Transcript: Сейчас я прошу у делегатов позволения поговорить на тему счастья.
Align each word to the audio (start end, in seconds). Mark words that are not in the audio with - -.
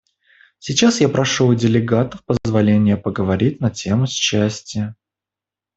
Сейчас 0.57 0.99
я 0.99 1.09
прошу 1.09 1.45
у 1.45 1.53
делегатов 1.53 2.23
позволения 2.25 2.97
поговорить 2.97 3.59
на 3.61 3.69
тему 3.69 4.07
счастья. 4.07 4.95